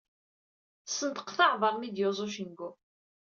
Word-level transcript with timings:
Sneṭqet 0.85 1.39
aɛbar 1.45 1.73
mi 1.77 1.89
d-yuẓa 1.89 2.25
ucengu. 2.25 2.69